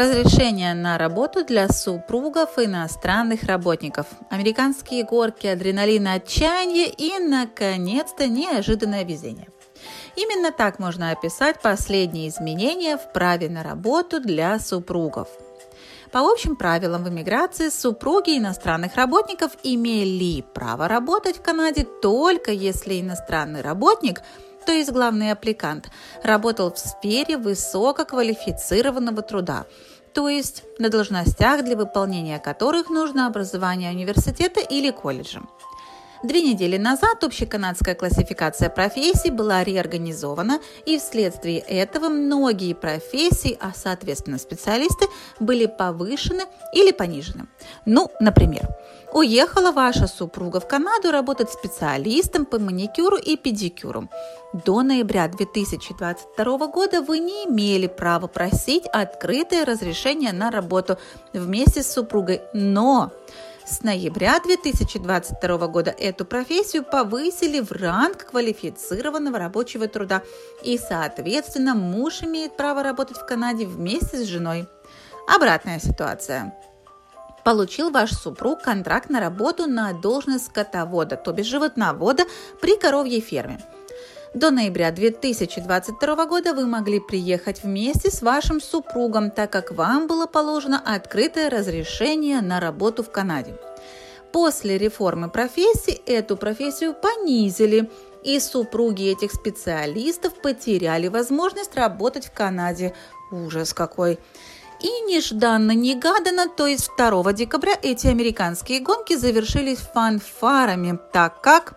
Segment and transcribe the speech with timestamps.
[0.00, 4.06] Разрешение на работу для супругов иностранных работников.
[4.30, 9.48] Американские горки, адреналин, отчаяние и, наконец-то, неожиданное везение.
[10.16, 15.28] Именно так можно описать последние изменения в праве на работу для супругов.
[16.12, 23.00] По общим правилам в иммиграции супруги иностранных работников имели право работать в Канаде только если
[23.00, 24.22] иностранный работник–
[24.66, 25.90] то есть главный аппликант,
[26.22, 29.66] работал в сфере высококвалифицированного труда,
[30.14, 35.40] то есть на должностях, для выполнения которых нужно образование университета или колледжа.
[36.22, 44.36] Две недели назад общеканадская классификация профессий была реорганизована, и вследствие этого многие профессии, а соответственно
[44.36, 45.06] специалисты,
[45.38, 46.42] были повышены
[46.74, 47.46] или понижены.
[47.86, 48.68] Ну, например,
[49.14, 54.10] уехала ваша супруга в Канаду работать специалистом по маникюру и педикюру.
[54.52, 60.98] До ноября 2022 года вы не имели права просить открытое разрешение на работу
[61.32, 63.10] вместе с супругой, но
[63.70, 70.22] с ноября 2022 года эту профессию повысили в ранг квалифицированного рабочего труда,
[70.64, 74.66] и, соответственно, муж имеет право работать в Канаде вместе с женой.
[75.28, 76.52] Обратная ситуация.
[77.44, 82.24] Получил ваш супруг контракт на работу на должность скотовода, то бишь животновода
[82.60, 83.60] при коровьей ферме–
[84.34, 90.26] до ноября 2022 года вы могли приехать вместе с вашим супругом, так как вам было
[90.26, 93.56] положено открытое разрешение на работу в Канаде.
[94.32, 97.90] После реформы профессии эту профессию понизили,
[98.22, 102.94] и супруги этих специалистов потеряли возможность работать в Канаде.
[103.32, 104.18] Ужас какой!
[104.80, 111.74] И нежданно-негаданно, то есть 2 декабря, эти американские гонки завершились фанфарами, так как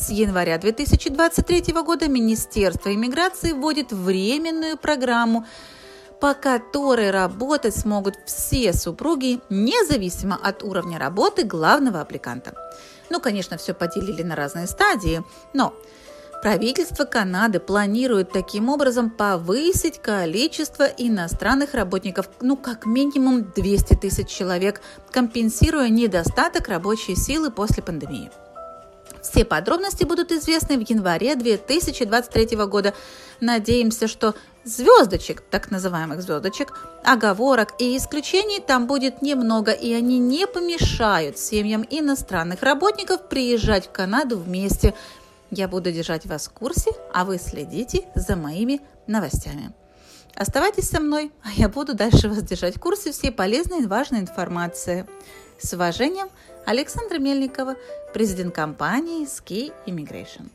[0.00, 5.46] с января 2023 года Министерство иммиграции вводит временную программу,
[6.20, 12.54] по которой работать смогут все супруги, независимо от уровня работы главного аппликанта.
[13.10, 15.22] Ну, конечно, все поделили на разные стадии,
[15.52, 15.74] но
[16.42, 24.80] Правительство Канады планирует таким образом повысить количество иностранных работников, ну, как минимум 200 тысяч человек,
[25.10, 28.30] компенсируя недостаток рабочей силы после пандемии.
[29.22, 32.94] Все подробности будут известны в январе 2023 года.
[33.40, 36.72] Надеемся, что звездочек, так называемых звездочек,
[37.04, 43.92] оговорок и исключений там будет немного, и они не помешают семьям иностранных работников приезжать в
[43.92, 44.94] Канаду вместе.
[45.50, 49.72] Я буду держать вас в курсе, а вы следите за моими новостями.
[50.34, 54.20] Оставайтесь со мной, а я буду дальше вас держать в курсе всей полезной и важной
[54.20, 55.06] информации.
[55.62, 56.28] С уважением,
[56.64, 57.76] Александра Мельникова,
[58.14, 60.48] президент компании Ski Immigration.